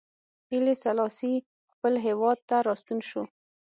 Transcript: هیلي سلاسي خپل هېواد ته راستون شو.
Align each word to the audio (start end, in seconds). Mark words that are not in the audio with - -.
هیلي 0.49 0.75
سلاسي 0.83 1.33
خپل 1.73 1.93
هېواد 2.05 2.39
ته 2.49 2.55
راستون 2.67 2.99
شو. 3.09 3.21